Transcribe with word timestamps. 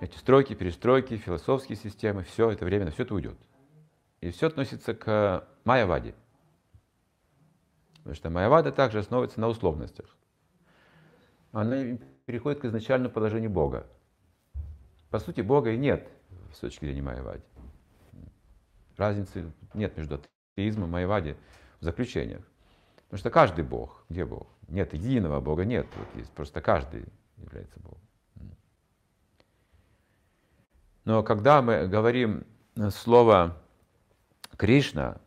эти 0.00 0.16
стройки, 0.16 0.54
перестройки, 0.54 1.16
философские 1.16 1.76
системы, 1.76 2.22
все 2.24 2.50
это 2.50 2.64
временно, 2.64 2.90
все 2.90 3.02
это 3.02 3.14
уйдет. 3.14 3.38
И 4.20 4.30
все 4.30 4.48
относится 4.48 4.94
к 4.94 5.46
майяваде. 5.64 6.14
Потому 7.98 8.14
что 8.14 8.30
майявада 8.30 8.72
также 8.72 8.98
основывается 8.98 9.40
на 9.40 9.48
условностях. 9.48 10.16
Она 11.52 11.98
переходит 12.24 12.60
к 12.60 12.64
изначальному 12.64 13.12
положению 13.12 13.50
Бога. 13.50 13.86
По 15.10 15.18
сути, 15.18 15.42
Бога 15.42 15.72
и 15.72 15.76
нет 15.76 16.08
с 16.54 16.60
точки 16.60 16.84
зрения 16.84 17.02
майявади. 17.02 17.42
Разницы 18.96 19.52
нет 19.74 19.96
между 19.96 20.20
атеизмом 20.54 20.88
и 20.88 20.92
майявади 20.92 21.36
в 21.80 21.84
заключениях. 21.84 22.42
Потому 23.04 23.18
что 23.18 23.30
каждый 23.30 23.64
Бог, 23.64 24.04
где 24.08 24.24
Бог? 24.24 24.46
Нет 24.68 24.94
единого 24.94 25.40
Бога, 25.40 25.64
нет. 25.64 25.86
Вот 25.96 26.06
есть 26.14 26.30
просто 26.32 26.60
каждый 26.60 27.04
является 27.36 27.80
Богом. 27.80 28.00
Но 31.10 31.24
когда 31.24 31.60
мы 31.60 31.88
говорим 31.88 32.46
слово 32.90 33.56
Кришна, 34.56 35.20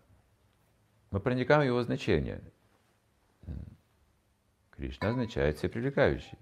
мы 1.11 1.19
проникаем 1.19 1.63
в 1.63 1.65
его 1.65 1.83
значение. 1.83 2.41
Кришна 4.69 5.09
означает 5.09 5.57
всепривлекающий. 5.57 6.37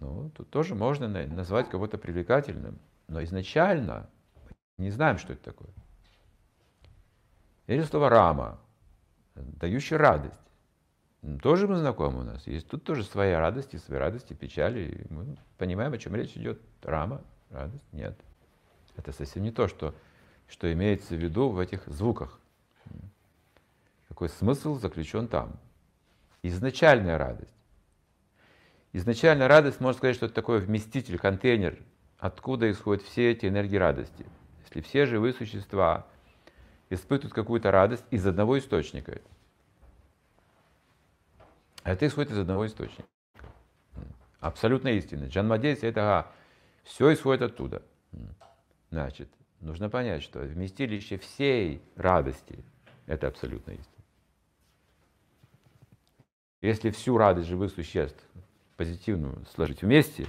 Ну, 0.00 0.30
тут 0.30 0.50
тоже 0.50 0.74
можно 0.74 1.06
назвать 1.28 1.70
кого-то 1.70 1.96
привлекательным, 1.96 2.80
но 3.06 3.22
изначально 3.22 4.10
мы 4.76 4.86
не 4.86 4.90
знаем, 4.90 5.16
что 5.18 5.34
это 5.34 5.44
такое. 5.44 5.70
Или 7.68 7.82
слово 7.82 8.08
Рама, 8.08 8.58
дающий 9.36 9.94
радость. 9.94 10.34
Тоже 11.40 11.68
мы 11.68 11.76
знакомы 11.76 12.22
у 12.22 12.24
нас. 12.24 12.48
Есть 12.48 12.68
тут 12.68 12.82
тоже 12.82 13.04
своя 13.04 13.38
радость, 13.38 13.74
и 13.74 13.78
свои 13.78 14.00
радости, 14.00 14.32
печали. 14.32 15.06
Мы 15.08 15.36
понимаем, 15.56 15.92
о 15.92 15.98
чем 15.98 16.16
речь 16.16 16.36
идет. 16.36 16.60
Рама, 16.82 17.22
радость, 17.50 17.92
нет. 17.92 18.18
Это 18.96 19.12
совсем 19.12 19.42
не 19.42 19.50
то, 19.50 19.68
что, 19.68 19.94
что 20.48 20.72
имеется 20.72 21.14
в 21.14 21.18
виду 21.18 21.48
в 21.48 21.58
этих 21.58 21.86
звуках. 21.86 22.38
Какой 24.08 24.28
смысл 24.28 24.74
заключен 24.74 25.28
там? 25.28 25.52
Изначальная 26.42 27.18
радость. 27.18 27.54
Изначальная 28.92 29.46
радость, 29.46 29.80
можно 29.80 29.98
сказать, 29.98 30.16
что 30.16 30.26
это 30.26 30.34
такой 30.34 30.58
вместитель, 30.60 31.18
контейнер, 31.18 31.78
откуда 32.18 32.70
исходят 32.70 33.02
все 33.04 33.30
эти 33.30 33.46
энергии 33.46 33.76
радости. 33.76 34.26
Если 34.64 34.80
все 34.80 35.06
живые 35.06 35.32
существа 35.32 36.06
испытывают 36.90 37.32
какую-то 37.32 37.70
радость 37.70 38.04
из 38.10 38.26
одного 38.26 38.58
источника, 38.58 39.20
это 41.84 42.06
исходит 42.06 42.32
из 42.32 42.38
одного 42.38 42.66
источника. 42.66 43.08
Абсолютно 44.40 44.88
истина. 44.88 45.26
Джанмадейс 45.26 45.82
это 45.82 46.30
все 46.84 47.12
исходит 47.12 47.42
оттуда. 47.42 47.82
Значит, 48.90 49.28
нужно 49.60 49.88
понять, 49.88 50.22
что 50.22 50.40
вместилище 50.40 51.18
всей 51.18 51.80
радости– 51.96 52.64
это 53.06 53.28
абсолютная 53.28 53.76
истина. 53.76 54.04
Если 56.62 56.90
всю 56.90 57.16
радость 57.16 57.48
живых 57.48 57.72
существ 57.72 58.22
позитивную 58.76 59.44
сложить 59.54 59.82
вместе, 59.82 60.26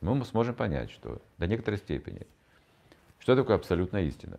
мы 0.00 0.24
сможем 0.24 0.54
понять, 0.54 0.90
что 0.90 1.20
до 1.38 1.46
некоторой 1.46 1.78
степени, 1.78 2.26
что 3.18 3.36
такое 3.36 3.56
абсолютная 3.56 4.04
истина. 4.04 4.38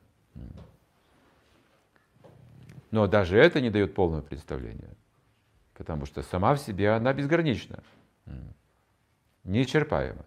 Но 2.91 3.07
даже 3.07 3.37
это 3.37 3.61
не 3.61 3.69
дает 3.69 3.93
полного 3.93 4.21
представления, 4.21 4.95
потому 5.75 6.05
что 6.05 6.23
сама 6.23 6.55
в 6.55 6.59
себе 6.59 6.91
она 6.91 7.13
безгранична, 7.13 7.83
неисчерпаема. 9.43 10.25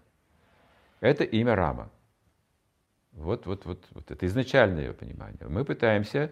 Это 1.03 1.25
имя 1.25 1.57
Рама. 1.57 1.91
Вот, 3.11 3.45
вот, 3.47 3.67
вот, 3.67 3.85
вот 3.91 4.11
это 4.13 4.25
изначальное 4.25 4.85
ее 4.85 4.93
понимание. 4.93 5.37
Мы 5.49 5.65
пытаемся, 5.65 6.31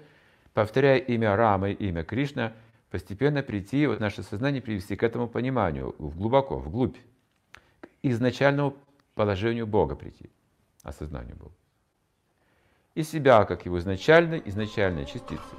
повторяя 0.54 0.98
имя 0.98 1.34
Рама 1.34 1.70
и 1.70 1.88
имя 1.88 2.04
Кришна, 2.04 2.52
постепенно 2.88 3.42
прийти, 3.42 3.88
вот 3.88 3.98
наше 3.98 4.22
сознание 4.22 4.62
привести 4.62 4.94
к 4.94 5.02
этому 5.02 5.26
пониманию, 5.26 5.94
глубоко, 5.98 6.56
вглубь, 6.56 6.96
к 7.80 7.88
изначальному 8.02 8.76
положению 9.16 9.66
Бога 9.66 9.96
прийти, 9.96 10.30
осознанию 10.84 11.34
Бога. 11.34 11.54
И 12.94 13.02
себя, 13.02 13.44
как 13.46 13.66
его 13.66 13.76
изначальной, 13.80 14.40
изначальной 14.44 15.04
частицы. 15.04 15.56